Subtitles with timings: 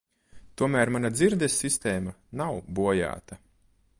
[0.61, 3.41] Tomēr mana dzirdes sistēma nav bojāta.